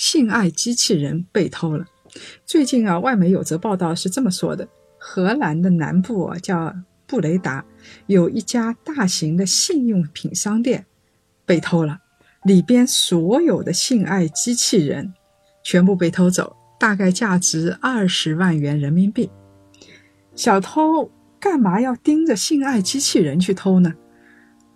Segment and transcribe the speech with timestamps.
[0.00, 1.84] 性爱机器人被偷了。
[2.46, 4.66] 最近啊，外媒有则报道是这么说的：
[4.96, 6.74] 荷兰的南部啊，叫。
[7.06, 7.64] 布雷达
[8.06, 10.86] 有一家大型的性用品商店
[11.44, 11.98] 被偷了，
[12.44, 15.12] 里边所有的性爱机器人
[15.64, 19.28] 全部被偷走，大概价值二十万元人民币。
[20.36, 21.10] 小偷
[21.40, 23.92] 干嘛要盯着性爱机器人去偷呢？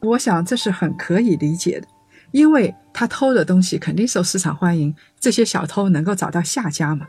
[0.03, 1.87] 我想这是很可以理解的，
[2.35, 7.07] 因为他偷的东西肯定受市场欢迎，这些小偷能够找到下家嘛。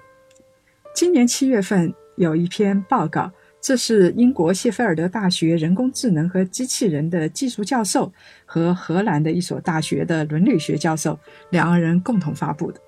[0.93, 3.31] 今年七月份有一篇报告。
[3.59, 8.13] 这是英国谢菲尔德大学人工智能和机器人的技术教授
[8.45, 11.19] 和荷兰的一所大学的伦理学教授
[11.49, 12.79] 两个人共同发布的，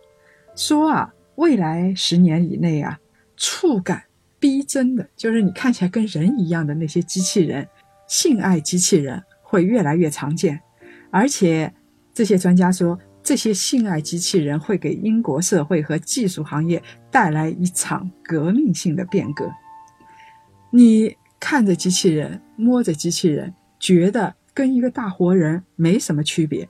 [0.56, 3.00] 说啊，未来十年以内啊，
[3.36, 4.04] 触感
[4.38, 7.68] 逼真的，就是你看起来跟人一样的那些机器人，
[8.08, 10.62] 性爱机器人会越来越常见，
[11.10, 11.74] 而且
[12.18, 19.48] 这些专家说，这些性爱机器人会给英国社会和技术行业带来一场革命性的变革。
[20.72, 26.68] 你看着机器人，摸着机器人，觉得跟一个大活人没什么区别，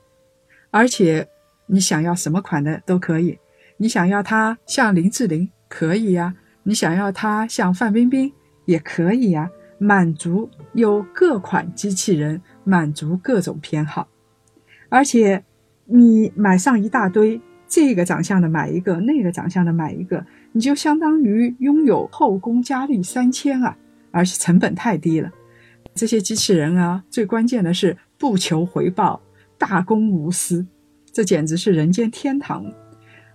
[0.69, 1.25] 而且
[1.67, 3.39] 你想要什么款的都可以。
[3.77, 8.29] 你想要它像林志玲可以呀，你想要它像范冰冰
[8.65, 14.09] 也可以呀，满足有各款机器人，满足各种偏好。
[14.89, 15.43] 而且
[15.85, 23.77] 你买上一大堆，这个长相的买一个，那个长相的买一个，你就相当于拥有后宫佳丽三千啊！
[24.11, 25.29] 而且成本太低了，
[25.93, 29.21] 这些机器人啊，最关键的是不求回报，
[29.57, 30.65] 大公无私，
[31.11, 32.65] 这简直是人间天堂。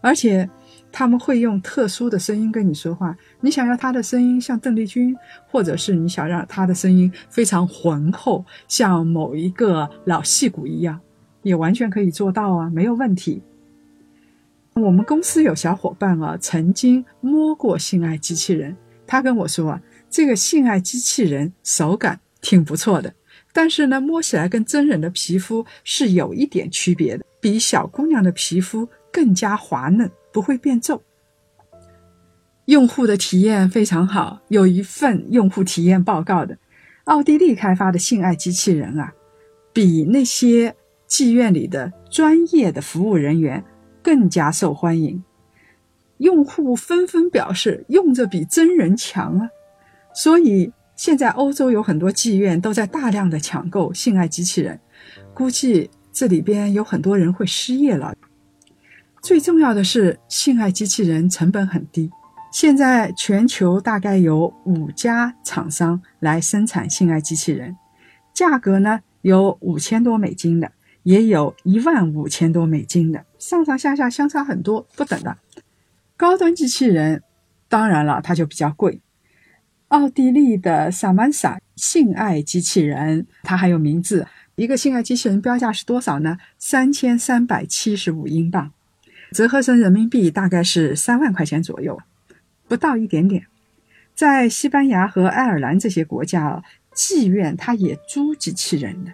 [0.01, 0.51] 而且
[0.91, 10.99] 他们会用特殊的声音跟你说话，你想要他的声音像邓丽君，或者是你想让他的声音非常浑厚，像某一个老戏骨一样，
[11.43, 13.43] 也完全可以做到啊，没有问题。
[14.75, 18.77] 我们公司有小伙伴啊，曾经摸过性爱机器人，
[19.07, 19.83] 他跟我说啊。
[20.09, 23.15] 这个性爱机器人手感挺不错的，
[23.51, 31.03] 但是呢，摸起来跟真人的皮肤是有一点区别的，比小姑娘的皮肤更加滑嫩，不会变皱。
[32.67, 36.59] 用户的体验非常好，有一份用户体验报告的，
[37.05, 39.15] 奥地利开发的性爱机器人啊，
[39.73, 40.77] 比那些
[41.13, 43.63] 妓院里的专业的服务人员
[44.03, 45.23] 更加受欢迎，
[46.17, 49.51] 用户纷纷表示用着比真人强啊。
[50.15, 54.81] 所以现在欧洲有很多妓院都在大量的抢购性爱机器人，
[55.35, 58.15] 估计这里边有很多人会失业了。
[59.21, 62.11] 最重要的是，性爱机器人成本很低，
[62.51, 67.77] 现在全球大概有五家厂商来生产性爱机器人，
[68.33, 75.37] 价格呢有五千多美金的，也有一万五千多美金的，上上下下相差很多不等的。
[76.17, 77.23] 高端机器人，
[77.69, 79.01] 当然了，它就比较贵。
[79.89, 84.27] 奥地利的萨曼莎性爱机器人，它还有名字。
[84.55, 86.39] 一个性爱机器人标价是多少呢？
[86.59, 88.71] 三千三百七十五英镑，
[89.33, 91.99] 折合成人民币大概是三万块钱左右，
[92.69, 93.47] 不到一点点。
[94.15, 96.63] 在西班牙和爱尔兰这些国家，
[96.95, 99.13] 妓院它也租机器人的。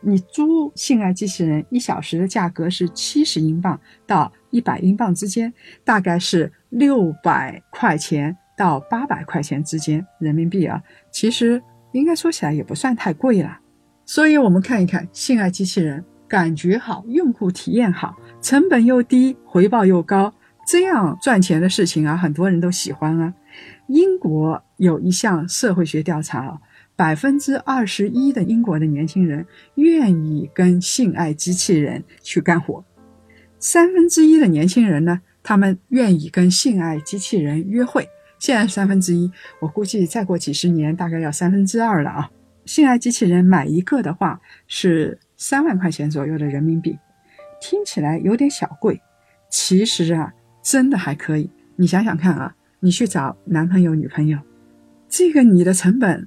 [0.00, 5.52] 你租性爱机器人一小时的价格是七十英镑到一百英镑之间，
[5.84, 8.36] 大概是六百块钱。
[8.58, 11.62] 到八百块钱之间人民币啊，其实
[11.92, 13.58] 应该说起来也不算太贵了。
[14.06, 20.32] 所以，我们看一看性爱机器人，感觉好，用户体验好，成本又低，回报又高，
[20.66, 23.34] 这样赚钱的事情啊，很多人都喜欢啊。
[23.88, 26.58] 英国有一项社会学调查啊，
[26.96, 32.82] 百分之二十一的英国的年轻人愿意跟性爱机器人去干活，
[33.58, 38.08] 三分之一的年轻人呢，他们愿意跟性爱机器人约会。
[38.38, 42.30] 现在三分之一，我估计再过几十年，大概要三分之二了啊！
[42.64, 46.98] 性爱机器人买一个的话是三万块钱左右的人民币，
[47.60, 49.00] 听起来有点小贵，
[49.50, 50.32] 其实啊，
[50.62, 51.50] 真的还可以。
[51.76, 54.38] 你想想看啊，你去找男朋友、女朋友，
[55.08, 56.26] 这个你的成本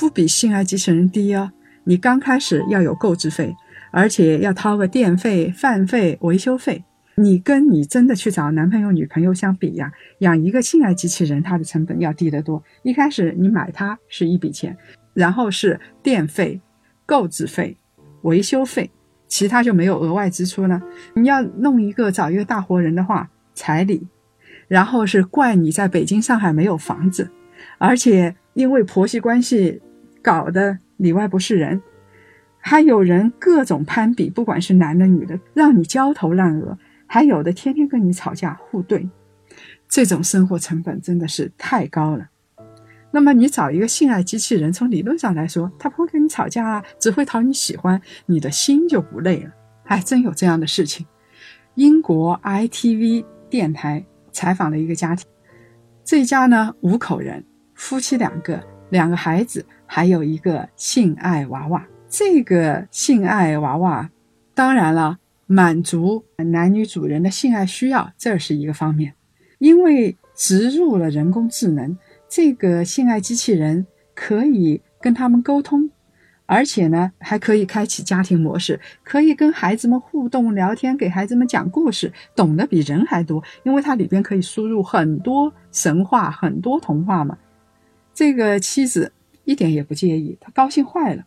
[0.00, 1.50] 不比性爱机器人低哦！
[1.84, 3.54] 你刚开始要有购置费，
[3.90, 6.82] 而且要掏个电费、饭费、维修费。
[7.16, 12.64] 你跟你真的去找男朋友、女朋友相比呀，养一个性爱机器人，它的成本要低得多。
[12.82, 14.74] 一开始你买它是一笔钱，
[15.12, 16.58] 然后是电费、
[17.04, 17.76] 购置费、
[18.22, 18.90] 维修费，
[19.28, 20.80] 其他就没有额外支出了。
[21.12, 24.08] 你要弄一个找一个大活人的话，彩礼，
[24.66, 27.30] 然后是怪你在北京、上海没有房子，
[27.76, 29.82] 而且因为婆媳关系
[30.22, 31.82] 搞得里外不是人。
[32.58, 36.76] 还有人各种攀比，不管是男的女的，让你焦头烂额；
[37.06, 39.08] 还有的天天跟你吵架互怼，
[39.88, 42.28] 这种生活成本真的是太高了。
[43.12, 49.50] 那么你找一个性爱机器人，从理论上来说，他不会跟你吵架啊，只会讨你喜欢，你的心就不累了。
[49.82, 51.06] 还真有这样的事情。
[51.74, 55.26] 英国 ITV 电台采访了一个家庭，
[56.04, 57.42] 这家呢五口人，
[57.74, 61.84] 夫妻两个，两个孩子，还有一个性爱娃娃。
[62.08, 64.08] 这个性爱娃娃，
[64.54, 69.12] 当然了，满足男女主人的性爱需要，这是一个方面。
[69.58, 71.98] 因为植入了人工智能，
[72.28, 73.84] 这个性爱机器人
[74.14, 75.90] 可以跟他们沟通，
[76.46, 83.42] 而且呢，还可以开启家庭模式，可以跟孩子们互动聊天，给孩子们讲故事，懂得比人还多。
[83.64, 87.36] 因为它里边可以输入很多神话、很多童话嘛。
[88.14, 89.12] 这个妻子
[89.50, 91.24] 一点也不介意，她高兴坏了。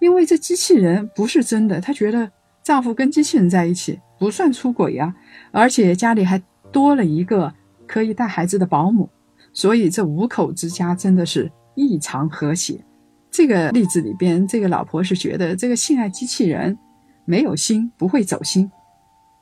[0.00, 2.28] 因为这机器人不是真的，她觉得
[2.64, 5.14] 丈夫跟机器人在一起不算出轨呀，
[5.52, 7.54] 而且家里还多了一个
[7.86, 9.08] 可以带孩子的保姆，
[9.52, 12.84] 所以这五口之家真的是异常和谐。
[13.30, 16.76] 这个例子里边，这个老婆是觉得这个性爱机器人
[17.24, 18.68] 没有心，不会走心。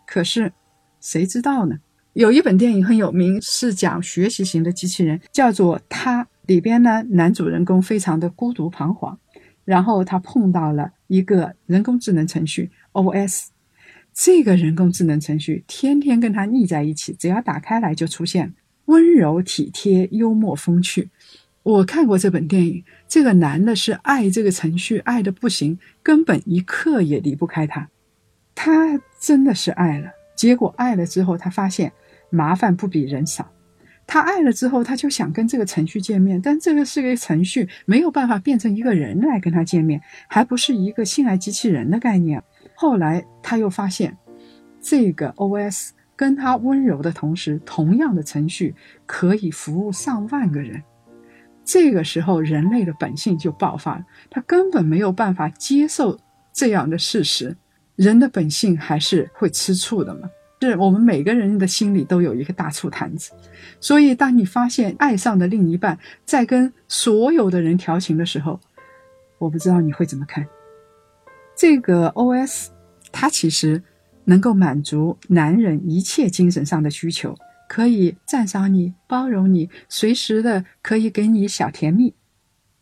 [0.07, 0.53] 可是
[1.01, 1.77] 谁知道呢？
[2.13, 9.17] 有一本电影很有名，是讲学习型的机器人，叫做《他》，里边呢男主人公非常的孤独彷徨。
[9.65, 13.49] 然后他碰到了一个人工智能程序 OS，
[14.15, 18.55] 这个人工智能程序天天跟他腻在一起，只要打开来就出现
[18.87, 21.11] 温柔体贴、幽默风趣。
[21.62, 27.91] 我看过这本电影，这个男的是爱这个程序爱的不行，根本一刻也离不开他。
[28.55, 31.93] 他真的是爱了，结果爱了之后，他发现
[32.31, 33.47] 麻烦不比人少。
[34.09, 42.43] 他爱了之后，他就想跟这个程序见面，但这个是个程序，没有办法变成一个人来跟他见面，还不是一个性爱机器人的概念。
[42.75, 44.17] 后来他又发现，
[44.81, 48.75] 这个 OS 跟他温柔的同时，同样的程序
[49.05, 50.83] 可以服务上万个人。
[51.63, 56.19] 这个时候，人类的本性就爆发了，他根本没有办法接受
[56.51, 57.55] 这样的事实。
[57.95, 60.31] 人的本性还是会吃醋的嘛。
[60.61, 63.33] 是我们每个人的心里都有一个大醋坛子，
[63.81, 68.59] 所以当你发现爱上的另一半在跟所有的人调情的时候，
[69.39, 70.47] 我不知道你会怎么看。
[71.57, 72.69] 这个 OS
[73.13, 73.83] 它其实
[74.25, 77.37] 能够满足男人一切精神上的需求，
[77.69, 82.15] 可以赞赏你、包容你，随时的可以给你小甜蜜。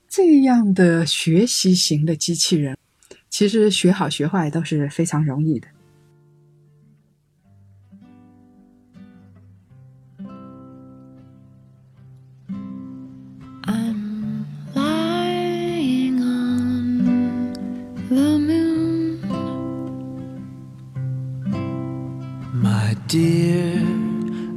[0.09, 2.77] 这样的学习型的机器人，
[3.29, 5.69] 其实学好学坏都是非常容易的。
[23.09, 23.83] Dear,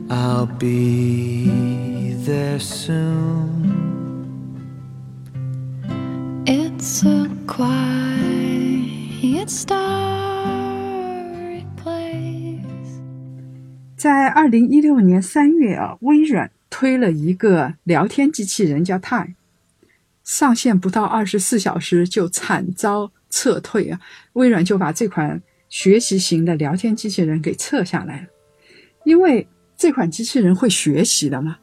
[0.10, 3.76] I'll be there soon.
[6.48, 8.18] It's a quiet,
[9.50, 10.88] starry
[11.78, 13.02] place.
[13.96, 19.36] 在二零一六年三月啊，微软推了一个聊天机器人叫 Time，
[20.24, 24.00] 上线不到二十四小时就惨遭撤退啊，
[24.34, 28.28] 微软就把这款学习型的聊天机器人给撤下来了。
[29.04, 31.58] 因为这款机器人会学习的嘛，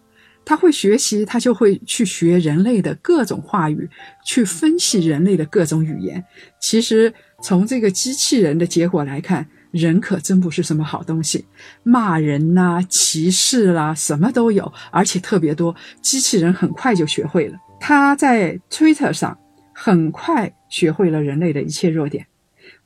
[0.44, 3.88] 它会学习，它就会去学人类的各种话语，
[4.24, 6.24] 去分析人类的各种语言。
[6.60, 7.12] 其实
[7.42, 11.44] 从这个机器人的结果来看，人可真不是什么好东西，
[11.82, 15.76] 骂人呐、歧视啦，什么都有，而且特别多。
[16.00, 19.36] 机器人很快就学会了，它在 Twitter 上
[19.74, 22.26] 很快学会了人类的一切弱点，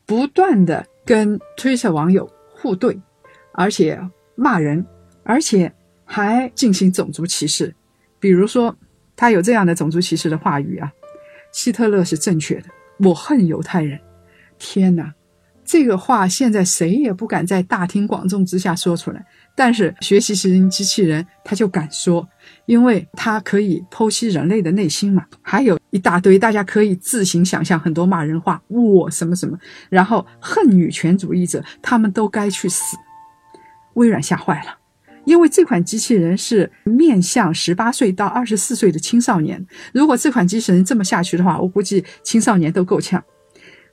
[0.05, 3.01] 不断的跟 Twitter 网友互怼，
[3.53, 4.01] 而且。
[4.41, 4.85] 骂人，
[5.23, 5.71] 而且
[6.07, 7.75] 还进行种族歧视。
[8.19, 8.75] 比如说，
[9.15, 10.91] 他有这样的种族歧视的话语啊
[11.53, 12.65] ：“希特勒是正确的，
[13.01, 14.01] 我恨犹太人。”
[14.59, 15.13] 天哪，
[15.63, 19.23] 这个话现在谁也不敢在大庭广众之下说出来。
[19.55, 22.27] 但是学习型机器人他就敢说，
[22.65, 25.27] 因为他可以剖析人类的内心嘛。
[25.43, 29.59] 还有一大堆，大家可以自行想象很多骂人话，我什么什么，
[29.91, 32.97] 然后恨女权主义者，他们都该去死。
[33.95, 34.79] 微软吓坏了，
[35.25, 39.67] 因为这款机器人是面向十八岁到二十四岁的青少年。
[39.93, 43.23] 如果这款机器人这么下去的话，我估计青少年都够呛。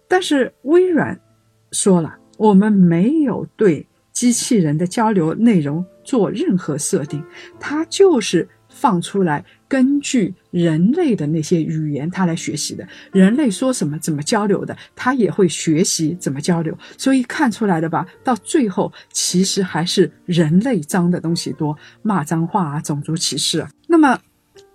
[0.07, 1.19] 但是微软
[1.71, 7.23] 说了，我们没有对机器人的交流内容做任何设定，
[7.59, 12.87] 它就是放出来，根据人类的那些语言，它来学习的。
[13.11, 16.77] 人类说什么，怎么交流的，它也会学习怎么交流。
[16.97, 23.69] 所以看出来的吧，到最后其实还是人类脏的东西多，骂脏话啊，种族歧视啊。
[23.87, 24.19] 那么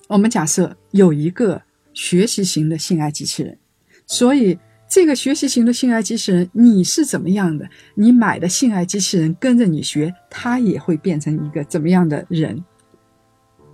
[0.08, 1.62] 我们假设有一个
[1.94, 3.58] 学习型的性爱机器人，
[4.06, 4.58] 所以。
[4.94, 7.66] 这个学习型的性爱机器人，你是怎么样的？
[7.94, 12.62] 你买的性爱机器人跟着你学，它也会变成一个怎么样的人？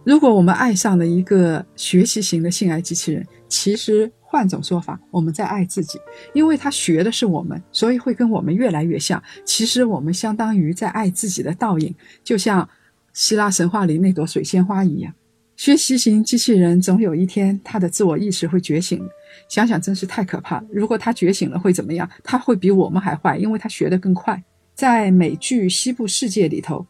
[0.08, 5.98] 如果我们爱上了一个学习型的性爱机器人，其实换种说法，我们在爱自己，
[6.32, 9.22] 因为他学的是我们，所以会跟我们越来越像。
[9.44, 12.66] 其实我们相当于在爱自己的倒影，就像
[13.12, 15.12] 希腊神话里那朵水仙花一样。
[15.56, 19.06] 学习型机器人总有一天，他的自我意识会觉醒。
[19.50, 20.64] 想想真是太可怕了。
[20.70, 22.08] 如果他觉醒了会怎么样？
[22.24, 24.42] 他会比我们还坏，因为他学得更快。
[24.74, 26.86] 在美剧《西部世界》里头，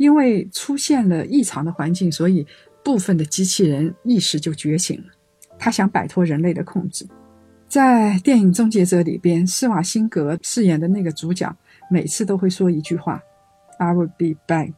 [0.00, 2.46] 因为出现了异常的环境，所以
[2.82, 5.04] 部分的机器人意识就觉醒了。
[5.58, 7.06] 他想摆脱人类的控制。
[7.68, 11.54] 在电影《终结者》里边，施瓦辛格饰演的那个主角，
[11.90, 13.20] 每次都会说一句话
[13.78, 14.72] ：“I will be back。”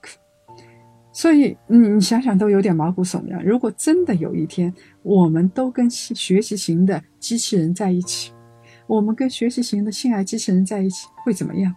[1.14, 3.44] 所以你你想想都有点毛骨悚然。
[3.44, 4.74] 如果真的有一天，
[5.04, 8.32] 我们都跟学习型的机器人在一起，
[8.88, 11.72] 我们跟学习型的性爱机器人在一起会怎么样？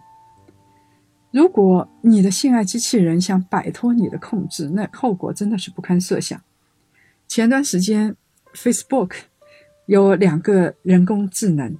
[1.30, 6.40] 如果你的性爱机器人想摆脱你的控制，那后果真的是不堪设想。
[7.28, 8.14] 前段时间
[8.54, 9.12] ，Facebook
[9.86, 11.76] 有两个人工智能，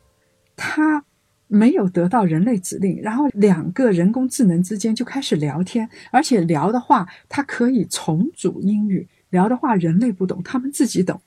[0.57, 1.05] 它。
[1.49, 9.07] 没有得到人类指令，然后两个人工智能之间就开始聊天，而且聊的话，它可以重组英语。
[9.31, 11.21] 聊的话，人类不懂，他们自己懂。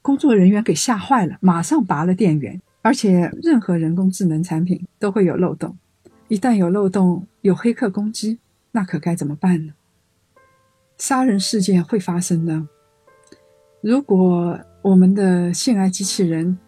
[0.00, 2.62] 工作人员给吓坏了，马上拔了电源。
[2.80, 5.76] 而且，任何人工智能产品都会有漏洞，
[6.28, 8.40] 一旦有漏洞，有黑客攻击，
[8.72, 9.72] 那可该怎么办呢？
[10.98, 12.68] 杀人事件会发生呢？
[13.80, 16.58] 如果我们的性爱机器人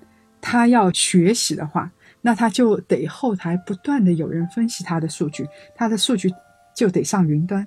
[0.40, 6.32] 它要学习的话，那他就得后台不断的有人分析他的数据，他的数据
[6.76, 7.66] 就得上云端。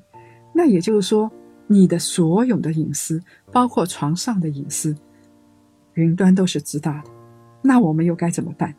[0.53, 1.29] 那也就是说，
[1.67, 4.95] 你的所有的隐私，包括床上的隐私，
[5.95, 7.11] 云端都是知道的。
[7.61, 8.73] 那我们又该怎么办？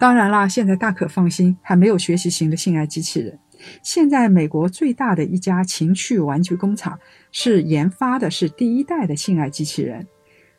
[0.00, 3.38] 当然啦，现在大可放心，还没有学习型的性爱机器人。
[3.82, 6.98] 现在美国最大的一家情趣玩具工厂
[7.32, 10.06] 是研发的是第一代的性爱机器人，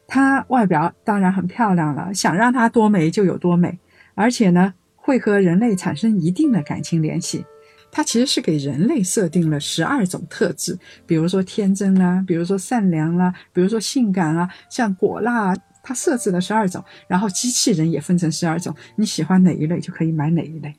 [0.05, 3.79] 它外表当然很漂亮了，想让它多美就有多美。
[4.13, 7.43] 而且呢，会和人类产生一定的感情联系。
[7.91, 16.83] 它其实是给人类设定了十二种特质，比如说天真啦，比如说善良啦，比如说性感啊，像果蜡，它设置了十二种。
[17.07, 20.73] 然后机器人也分成十二种，你喜欢哪一类就可以买哪一类。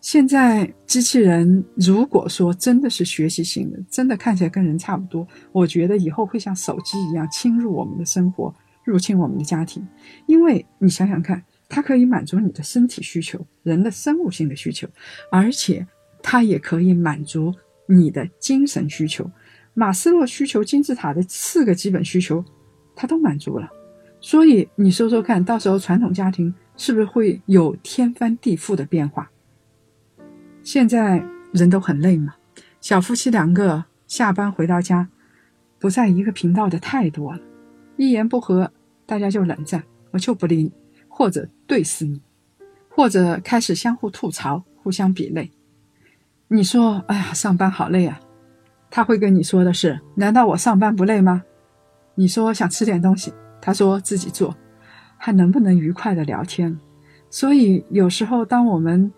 [0.00, 8.54] 现在机器人如果说真的是学习型的，真的看起来跟人差不多，我觉得以后会像手机一样侵入我们的生活，
[8.84, 9.86] 入侵我们的家庭。
[10.26, 11.42] 因为你想想看。
[11.74, 14.86] 它可以满足你的身体需求，人的生物性的需求，
[15.30, 15.86] 而且
[16.22, 17.50] 它也可以满足
[17.88, 19.24] 你的精神需求。
[19.72, 22.44] 马斯洛需求金字塔的四个基本需求，
[22.94, 23.70] 它都满足了。
[24.22, 29.30] 所以你说说看，到时候传统家庭是不是会有天翻地覆的变化？
[30.62, 32.36] 现在人都很累嘛，
[32.80, 35.08] 小夫妻两个下班回到家，
[35.78, 37.40] 不在一个频道的太多了，
[37.98, 38.72] 一言不合
[39.04, 40.72] 大家就冷战，我就不理你。
[41.14, 42.22] 或者怼死你，
[42.88, 45.50] 或者开始相互吐槽、互相比累。
[46.48, 48.18] 你说：“哎呀，上班好累啊！”
[48.90, 51.42] 他会跟你说的是：“难道我上班不累吗？”
[52.16, 53.30] 你说想吃点东西，
[53.62, 54.54] 他说自己做，
[55.16, 56.78] 还能不能愉快的聊天？
[57.30, 59.10] 所以有时候，当我们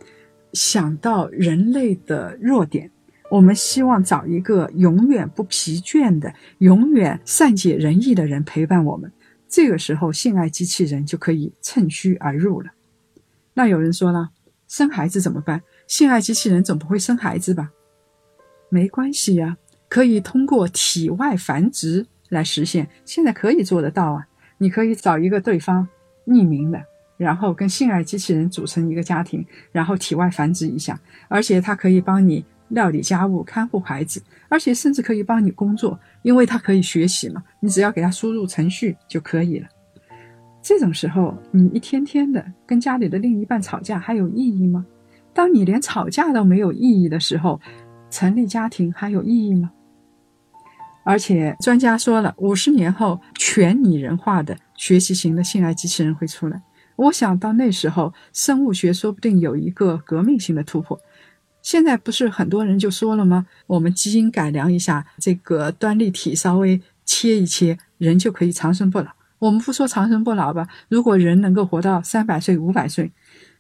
[0.53, 2.89] 想到人类的弱点，
[3.31, 9.11] 我们希望找一个永远不疲倦的、永远善解人意的人陪伴我们。
[9.49, 12.71] 这个时候，性爱机器人就可以趁虚而入了。
[13.55, 14.31] 那有人说了，
[14.69, 15.63] 生孩子怎么办？
[15.89, 17.71] 性爱机器人总不会生孩子吧？
[18.69, 19.57] 没关系呀，
[19.89, 22.89] 可以通过体外繁殖来实现。
[23.05, 24.27] 现在可以做得到啊！
[24.59, 25.87] 你可以找一个对方
[26.27, 26.83] 匿名的，
[27.17, 32.45] 然后跟性爱机器人组成一个家庭，然后体外繁殖一下，而且它可以帮你。
[32.69, 37.45] 料理家务、看护孩子，而且甚至可以帮你工作，因为它可以学习嘛。
[37.61, 39.69] 你只要给它输入程序就可以了。
[40.63, 44.85] 这种时候，你一天天的跟家里的另一半吵架，还有意义吗？
[45.35, 47.61] 当你连吵架都没有意义的时候，
[48.11, 49.71] 成立家庭还有意义吗？
[51.05, 56.63] 而且专家说了，五十年后全拟人化的学习型的性爱机器人会出来。
[56.97, 60.99] 我想到那时候，生物学说不定有一个革命性的突破。
[61.61, 63.47] 现在不是很多人就说了吗？
[63.67, 69.09] 我们基因改良一下，这个端粒体稍微切一切，人就可以长生不老。
[69.39, 73.11] 我们不说长生不老吧，如果人能够活到三百岁、五百岁，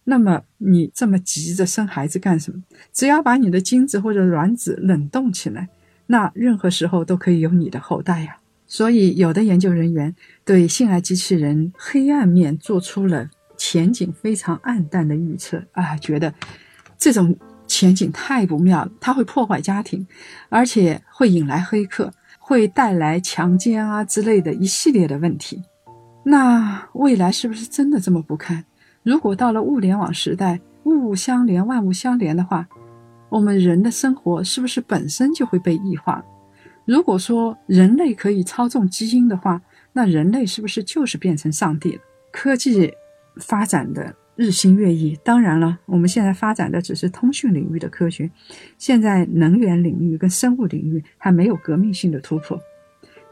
[0.04, 2.62] 那么你这么急着生孩子干什么？
[2.92, 5.68] 只要把你的精子或者卵子冷冻起来。
[6.06, 16.32] 那任何时候都可以有你的后代呀，所以有的研究人员对性爱机器人黑暗面做出了前景非常暗淡的预测啊，觉得
[16.98, 20.06] 这种前景太不妙了，它会破坏家庭，
[20.48, 25.62] 而且会引来黑客，会带来强奸啊之类的一系列的问题。
[26.24, 28.64] 那未来是不是真的这么不堪？
[29.02, 32.68] 如果到了物联网时代，物物相连，万物相连的话？
[33.34, 36.24] 我们人的生活是不是本身就会被异化？
[36.84, 39.60] 如果说人类可以操纵基因的话，
[39.92, 42.02] 那人类是不是就是变成上帝了？
[42.30, 42.94] 科技
[43.38, 48.30] 发展的日新月异，当然了，我们现在发展的只是通讯领域的科学，
[48.78, 52.56] 现在能源领域跟生物领域还没有革命性的突破。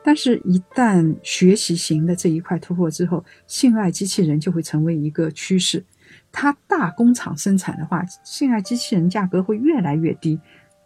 [0.02, 5.85] 但是，一旦学习型的这一块突破之后，性爱机器人就会成为一个趋势。
[6.33, 10.41] 它大工厂生产的话，性爱机器人价格会越来越低，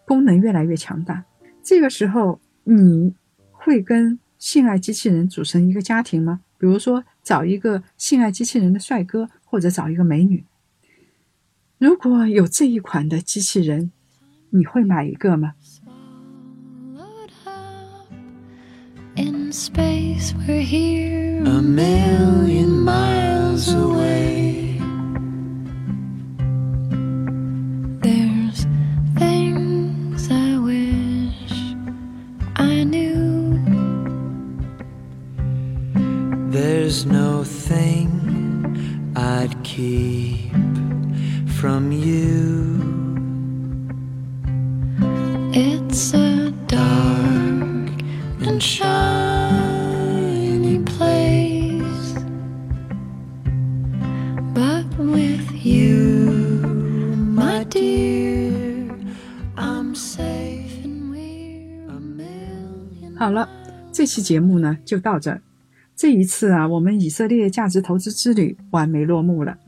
[0.05, 1.25] 功能越来越强大。
[1.63, 3.15] 这个时候，你
[3.53, 6.41] 会跟性爱机器人组成一个家庭吗？
[6.59, 10.45] 比如说，找一个性爱机器人的帅哥，或者找一个美女。
[11.79, 13.93] 如果有这一款的机器人，
[14.51, 15.55] 你会买一个吗
[19.15, 19.69] ？There's
[39.77, 40.51] keep
[41.61, 42.81] from you.
[45.53, 47.91] It's a dark
[48.41, 49.59] and shiny
[50.83, 52.15] place,
[54.55, 56.63] but with you,
[57.35, 58.89] my dear,
[59.59, 63.15] I'm safe and we're a million.
[63.19, 63.47] 好了，
[63.93, 65.43] 这期节目呢就到这儿。
[65.95, 69.59] 这一次啊，我们以色列价值投资之旅完美落幕了。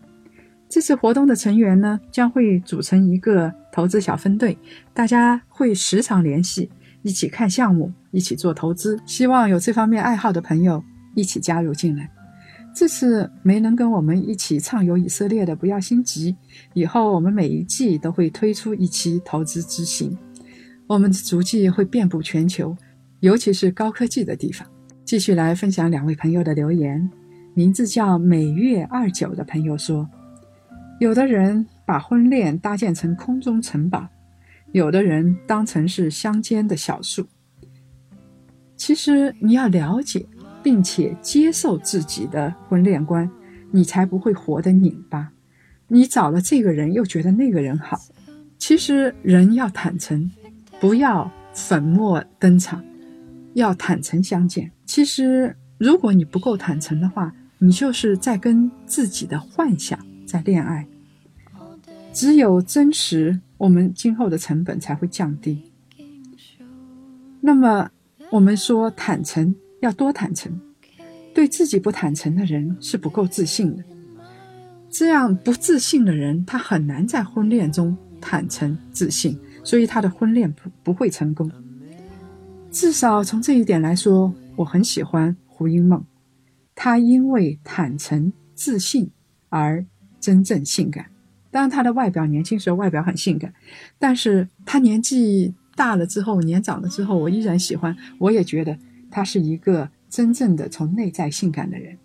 [0.68, 4.56] 这次活动的成员呢，将会组成一个投资小分队，
[4.92, 6.70] 大家会时常联系，
[7.02, 9.00] 一起看项目，一起做投资。
[9.06, 10.82] 希望有这方面爱好的朋友
[11.14, 12.10] 一起加入进来。
[12.74, 16.36] 这次没能跟我们一起畅游以色列的，不要心急，
[16.74, 20.16] 以后我们每一季都会推出一期投资之行，
[20.86, 22.76] 我们的足迹会遍布全球，
[23.20, 24.68] 尤其是高科技的地方。
[25.04, 27.10] 继续来分享两位朋友的留言，
[27.54, 30.08] 名字叫每月二九的朋友说
[30.98, 34.08] ：“有的人把婚恋搭建成空中城堡，
[34.72, 37.26] 有的人当成是乡间的小树。
[38.76, 40.26] 其实你要了解
[40.62, 43.30] 并且接受自己的婚恋观，
[43.70, 45.30] 你才不会活得拧巴。
[45.86, 47.96] 你找了这个人又觉得那个人好，
[48.58, 50.30] 其实人要坦诚，
[50.80, 52.84] 不要粉墨登场，
[53.54, 60.86] 要坦诚相见。”其实，如果你不够坦诚的话，你就是在跟自己的幻想在恋爱。
[62.12, 65.72] 只有真实，我们今后的成本才会降低。
[67.40, 67.90] 那么，
[68.30, 70.60] 我们说坦诚要多坦诚，
[71.34, 73.82] 对自己不坦诚的人是不够自信的。
[74.90, 81.50] 这样不自信的人，他很难在婚恋中坦诚自信，所以他的婚恋不不会成功。
[82.70, 84.34] 至少从这一点来说。
[84.58, 86.04] 我很喜欢胡因梦，
[86.74, 89.08] 他因为坦诚自信
[89.50, 89.86] 而
[90.20, 91.06] 真正性感。
[91.50, 93.52] 当然，她的外表年轻时候外表很性感，
[93.98, 97.96] 但是她年纪大了之后，年长了之后，我依然喜欢。
[98.18, 98.78] 我也觉得
[99.10, 101.96] 她是一个真正的从内在性感的人。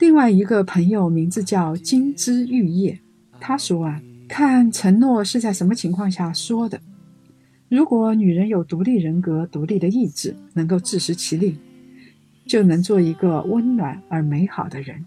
[0.00, 2.98] 另外一个朋友名字叫金枝玉叶，
[3.40, 6.80] 他说啊，看承诺是在什么情况下说的。
[7.68, 11.56] 如果女人有独立人格、独立的意志，能够自食其力，
[12.44, 15.04] 就能做一个温暖而美好的人。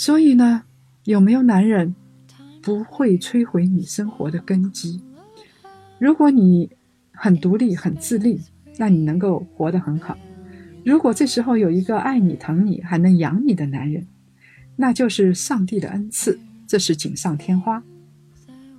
[0.00, 0.62] 所以呢，
[1.04, 1.94] 有没有男人
[2.62, 4.98] 不会摧毁你生活的根基？
[5.98, 6.70] 如果你
[7.12, 8.40] 很独立、很自立，
[8.78, 10.16] 那你能够活得很好。
[10.86, 14.06] 如果这时候有一个爱你、疼你、还能养你的男人，
[14.76, 17.82] 那就是上帝的恩赐，这是锦上添花。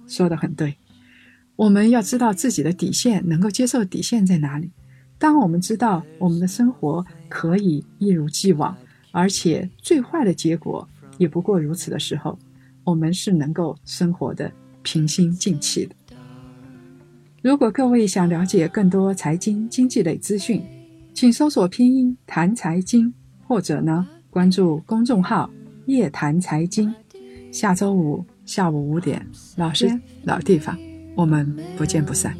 [0.08, 0.78] 说的很对。
[1.56, 4.72] 我们要知道自己的底线，能够接受底线在哪里。
[5.20, 8.76] 当我们知道我们的生活可以一如既往，
[9.12, 10.90] 而且最坏的结果
[11.22, 12.36] 也不过如此的时候，
[12.84, 15.96] 我们是能够生活的平心静气的。
[17.44, 20.64] 如果各位想了解更多财经经济类资讯，
[21.14, 23.14] 请搜索拼音“谈财经”，
[23.48, 25.48] 或者呢关注公众号
[25.86, 26.92] “夜谈财经”。
[27.54, 29.24] 下周五下午五点，
[29.58, 29.88] 老师
[30.24, 30.76] 老地方，
[31.16, 32.36] 我们不见不散。